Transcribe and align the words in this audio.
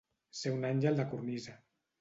Ser 0.39 0.53
un 0.55 0.65
àngel 0.71 0.97
de 1.01 1.07
cornisa. 1.13 1.59